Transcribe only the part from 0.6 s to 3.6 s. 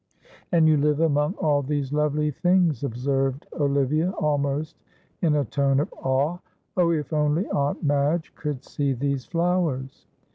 you live among all these lovely things!" observed